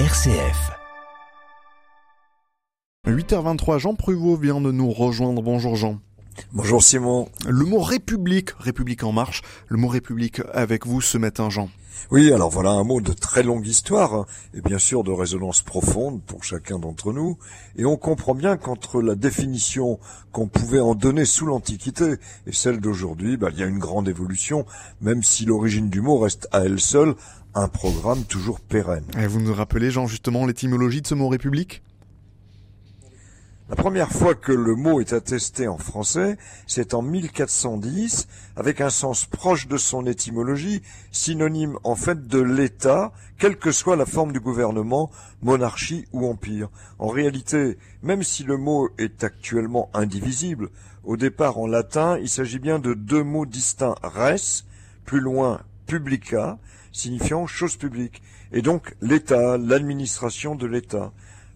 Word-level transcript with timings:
RCF. 0.00 0.72
8h23, 3.06 3.78
Jean 3.78 3.94
Pruvot 3.94 4.34
vient 4.34 4.60
de 4.60 4.72
nous 4.72 4.90
rejoindre. 4.90 5.40
Bonjour 5.40 5.76
Jean. 5.76 6.00
Bonjour 6.52 6.82
Simon. 6.82 7.28
Le 7.48 7.64
mot 7.64 7.80
République, 7.80 8.50
République 8.58 9.04
en 9.04 9.12
marche, 9.12 9.42
le 9.68 9.76
mot 9.76 9.88
République 9.88 10.40
avec 10.52 10.86
vous 10.86 11.00
ce 11.00 11.18
matin 11.18 11.50
Jean. 11.50 11.68
Oui, 12.10 12.32
alors 12.32 12.50
voilà 12.50 12.70
un 12.70 12.84
mot 12.84 13.00
de 13.00 13.12
très 13.12 13.42
longue 13.42 13.66
histoire, 13.66 14.14
hein, 14.14 14.26
et 14.52 14.60
bien 14.60 14.78
sûr 14.78 15.04
de 15.04 15.12
résonance 15.12 15.62
profonde 15.62 16.22
pour 16.22 16.44
chacun 16.44 16.78
d'entre 16.78 17.12
nous, 17.12 17.38
et 17.76 17.84
on 17.84 17.96
comprend 17.96 18.34
bien 18.34 18.56
qu'entre 18.56 19.00
la 19.00 19.14
définition 19.14 19.98
qu'on 20.32 20.48
pouvait 20.48 20.80
en 20.80 20.94
donner 20.94 21.24
sous 21.24 21.46
l'Antiquité 21.46 22.16
et 22.46 22.52
celle 22.52 22.80
d'aujourd'hui, 22.80 23.36
bah, 23.36 23.48
il 23.52 23.58
y 23.58 23.62
a 23.62 23.66
une 23.66 23.78
grande 23.78 24.08
évolution, 24.08 24.66
même 25.00 25.22
si 25.22 25.44
l'origine 25.44 25.88
du 25.88 26.00
mot 26.00 26.18
reste 26.18 26.48
à 26.52 26.60
elle 26.60 26.80
seule 26.80 27.14
un 27.54 27.68
programme 27.68 28.24
toujours 28.24 28.60
pérenne. 28.60 29.04
Et 29.18 29.26
vous 29.26 29.40
nous 29.40 29.54
rappelez 29.54 29.90
Jean 29.90 30.06
justement 30.06 30.46
l'étymologie 30.46 31.00
de 31.00 31.06
ce 31.06 31.14
mot 31.14 31.28
République? 31.28 31.82
La 33.76 33.82
première 33.82 34.12
fois 34.12 34.36
que 34.36 34.52
le 34.52 34.76
mot 34.76 35.00
est 35.00 35.12
attesté 35.12 35.66
en 35.66 35.78
français, 35.78 36.38
c'est 36.68 36.94
en 36.94 37.02
1410, 37.02 38.28
avec 38.54 38.80
un 38.80 38.88
sens 38.88 39.26
proche 39.26 39.66
de 39.66 39.76
son 39.76 40.06
étymologie, 40.06 40.80
synonyme 41.10 41.76
en 41.82 41.96
fait 41.96 42.28
de 42.28 42.38
l'État, 42.38 43.12
quelle 43.36 43.56
que 43.56 43.72
soit 43.72 43.96
la 43.96 44.06
forme 44.06 44.30
du 44.30 44.38
gouvernement, 44.38 45.10
monarchie 45.42 46.06
ou 46.12 46.24
empire. 46.24 46.68
En 47.00 47.08
réalité, 47.08 47.76
même 48.00 48.22
si 48.22 48.44
le 48.44 48.58
mot 48.58 48.90
est 48.96 49.24
actuellement 49.24 49.90
indivisible, 49.92 50.70
au 51.02 51.16
départ 51.16 51.58
en 51.58 51.66
latin, 51.66 52.16
il 52.20 52.28
s'agit 52.28 52.60
bien 52.60 52.78
de 52.78 52.94
deux 52.94 53.24
mots 53.24 53.44
distincts, 53.44 53.96
res, 54.04 54.64
plus 55.04 55.20
loin 55.20 55.62
publica, 55.88 56.60
signifiant 56.92 57.48
chose 57.48 57.74
publique, 57.74 58.22
et 58.52 58.62
donc 58.62 58.94
l'État, 59.02 59.58
l'administration 59.58 60.54
de 60.54 60.66
l'État. 60.68 61.12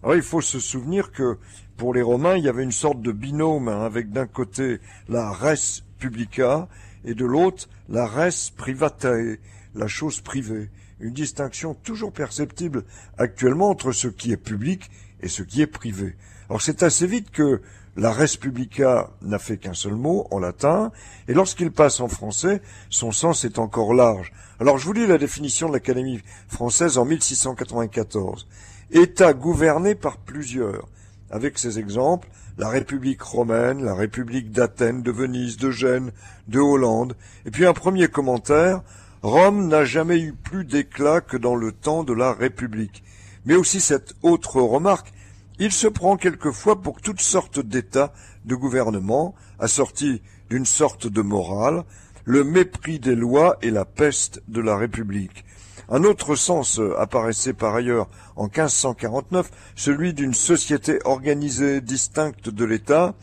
Il 0.07 0.21
faut 0.21 0.41
se 0.41 0.59
souvenir 0.59 1.11
que 1.11 1.37
pour 1.77 1.93
les 1.93 2.01
Romains, 2.01 2.37
il 2.37 2.43
y 2.43 2.49
avait 2.49 2.63
une 2.63 2.71
sorte 2.71 3.01
de 3.01 3.11
binôme 3.11 3.67
hein, 3.67 3.85
avec 3.85 4.11
d'un 4.11 4.27
côté 4.27 4.79
la 5.07 5.31
res 5.31 5.83
publica 5.97 6.67
et 7.05 7.13
de 7.13 7.25
l'autre 7.25 7.67
la 7.89 8.05
res 8.05 8.51
privatae, 8.55 9.39
la 9.79 9.87
chose 9.87 10.21
privée. 10.21 10.69
Une 10.99 11.13
distinction 11.13 11.73
toujours 11.73 12.11
perceptible 12.11 12.83
actuellement 13.17 13.69
entre 13.69 13.91
ce 13.91 14.07
qui 14.07 14.31
est 14.31 14.37
public 14.37 14.91
et 15.21 15.29
ce 15.29 15.41
qui 15.41 15.61
est 15.61 15.67
privé. 15.67 16.15
Alors 16.49 16.61
c'est 16.61 16.83
assez 16.83 17.07
vite 17.07 17.31
que 17.31 17.61
la 17.95 18.11
res 18.11 18.37
publica 18.39 19.09
n'a 19.21 19.39
fait 19.39 19.57
qu'un 19.57 19.73
seul 19.73 19.95
mot 19.95 20.27
en 20.31 20.39
latin, 20.39 20.91
et 21.27 21.33
lorsqu'il 21.33 21.71
passe 21.71 21.99
en 21.99 22.07
français, 22.07 22.61
son 22.89 23.11
sens 23.11 23.43
est 23.43 23.59
encore 23.59 23.93
large. 23.93 24.31
Alors 24.59 24.77
je 24.77 24.85
vous 24.85 24.93
lis 24.93 25.07
la 25.07 25.17
définition 25.17 25.67
de 25.67 25.73
l'Académie 25.73 26.21
française 26.47 26.97
en 26.97 27.05
1694. 27.05 28.47
État 28.91 29.33
gouverné 29.33 29.95
par 29.95 30.17
plusieurs, 30.17 30.87
avec 31.29 31.57
ces 31.57 31.79
exemples, 31.79 32.29
la 32.57 32.69
République 32.69 33.21
romaine, 33.21 33.83
la 33.83 33.95
République 33.95 34.51
d'Athènes, 34.51 35.01
de 35.01 35.11
Venise, 35.11 35.57
de 35.57 35.71
Gênes, 35.71 36.11
de 36.47 36.59
Hollande, 36.59 37.15
et 37.45 37.51
puis 37.51 37.65
un 37.65 37.73
premier 37.73 38.07
commentaire, 38.07 38.81
Rome 39.21 39.67
n'a 39.67 39.83
jamais 39.83 40.17
eu 40.19 40.31
plus 40.31 40.63
d'éclat 40.63 41.19
que 41.19 41.35
dans 41.35 41.55
le 41.55 41.73
temps 41.73 42.05
de 42.05 42.13
la 42.13 42.31
République. 42.31 43.03
Mais 43.45 43.55
aussi 43.55 43.81
cette 43.81 44.13
autre 44.21 44.61
remarque, 44.61 45.11
il 45.59 45.73
se 45.73 45.87
prend 45.87 46.15
quelquefois 46.15 46.81
pour 46.81 47.01
toutes 47.01 47.19
sortes 47.19 47.59
d'États, 47.59 48.13
de 48.45 48.55
gouvernements, 48.55 49.35
assortis 49.59 50.21
d'une 50.49 50.65
sorte 50.65 51.05
de 51.07 51.21
morale, 51.21 51.83
le 52.23 52.45
mépris 52.45 52.99
des 52.99 53.15
lois 53.15 53.57
et 53.61 53.71
la 53.71 53.83
peste 53.83 54.41
de 54.47 54.61
la 54.61 54.77
République. 54.77 55.43
Un 55.89 56.05
autre 56.05 56.35
sens 56.35 56.79
apparaissait 56.97 57.53
par 57.53 57.75
ailleurs 57.75 58.07
en 58.37 58.43
1549, 58.43 59.51
celui 59.75 60.13
d'une 60.13 60.33
société 60.33 60.99
organisée 61.03 61.81
distincte 61.81 62.47
de 62.47 62.63
l'État, 62.63 63.15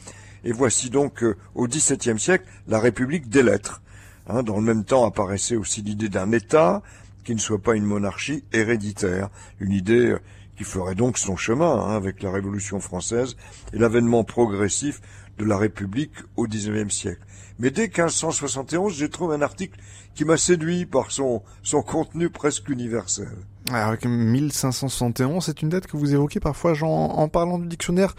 et 0.44 0.52
voici 0.52 0.90
donc 0.90 1.22
euh, 1.22 1.36
au 1.54 1.66
XVIIe 1.66 2.18
siècle 2.18 2.44
la 2.68 2.80
République 2.80 3.30
des 3.30 3.42
lettres. 3.42 3.80
Hein, 4.28 4.42
dans 4.42 4.56
le 4.56 4.62
même 4.62 4.84
temps 4.84 5.06
apparaissait 5.06 5.56
aussi 5.56 5.82
l'idée 5.82 6.08
d'un 6.08 6.32
État 6.32 6.82
qui 7.24 7.34
ne 7.34 7.40
soit 7.40 7.60
pas 7.60 7.74
une 7.74 7.84
monarchie 7.84 8.44
héréditaire, 8.52 9.28
une 9.60 9.72
idée 9.72 10.10
euh, 10.10 10.20
qui 10.56 10.64
ferait 10.64 10.94
donc 10.94 11.18
son 11.18 11.36
chemin 11.36 11.70
hein, 11.70 11.96
avec 11.96 12.22
la 12.22 12.30
Révolution 12.30 12.80
française 12.80 13.36
et 13.72 13.78
l'avènement 13.78 14.24
progressif 14.24 15.00
de 15.38 15.44
la 15.44 15.58
République 15.58 16.12
au 16.36 16.46
XIXe 16.46 16.92
siècle. 16.92 17.20
Mais 17.58 17.70
dès 17.70 17.88
1571, 17.88 18.94
j'ai 18.94 19.08
trouvé 19.08 19.34
un 19.36 19.42
article 19.42 19.78
qui 20.14 20.24
m'a 20.24 20.36
séduit 20.36 20.86
par 20.86 21.10
son, 21.10 21.42
son 21.62 21.82
contenu 21.82 22.30
presque 22.30 22.68
universel. 22.68 23.28
Alors, 23.70 23.96
1571, 24.04 25.44
c'est 25.44 25.62
une 25.62 25.70
date 25.70 25.86
que 25.86 25.96
vous 25.96 26.14
évoquez 26.14 26.40
parfois, 26.40 26.74
Jean, 26.74 26.88
en 26.88 27.28
parlant 27.28 27.58
du 27.58 27.66
dictionnaire 27.66 28.14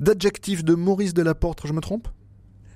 d'adjectifs 0.00 0.64
de 0.64 0.74
Maurice 0.74 1.14
Delaporte, 1.14 1.66
je 1.66 1.72
me 1.72 1.80
trompe? 1.80 2.08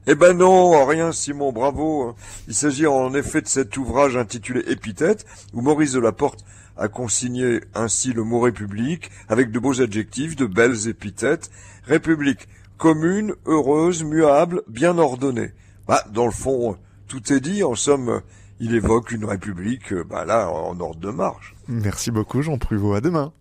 Eh 0.07 0.15
ben 0.15 0.37
non, 0.37 0.85
rien 0.85 1.13
Simon, 1.13 1.53
bravo. 1.53 2.17
Il 2.49 2.55
s'agit 2.55 2.87
en 2.87 3.15
effet 3.15 3.41
de 3.41 3.47
cet 3.47 3.77
ouvrage 3.77 4.17
intitulé 4.17 4.63
Épithète, 4.67 5.25
où 5.53 5.61
Maurice 5.61 5.93
Delaporte 5.93 6.45
a 6.77 6.89
consigné 6.89 7.61
ainsi 7.75 8.13
le 8.13 8.25
mot 8.25 8.41
République, 8.41 9.11
avec 9.29 9.53
de 9.53 9.59
beaux 9.59 9.81
adjectifs, 9.81 10.35
de 10.35 10.47
belles 10.47 10.89
épithètes. 10.89 11.51
République 11.87 12.49
commune, 12.79 13.35
heureuse, 13.47 14.03
muable, 14.03 14.63
bien 14.67 14.99
ordonnée. 14.99 15.53
Bah, 15.87 16.03
dans 16.13 16.25
le 16.25 16.33
fond, 16.33 16.77
tout 17.07 17.33
est 17.33 17.39
dit. 17.39 17.63
En 17.63 17.77
somme, 17.77 18.23
il 18.59 18.75
évoque 18.75 19.13
une 19.13 19.25
république, 19.25 19.95
bah 19.95 20.25
là, 20.25 20.51
en 20.51 20.79
ordre 20.81 20.99
de 20.99 21.11
marche. 21.11 21.55
Merci 21.69 22.11
beaucoup, 22.11 22.43
Jean 22.43 22.59
Pruvot. 22.59 22.95
À 22.95 23.01
demain. 23.01 23.33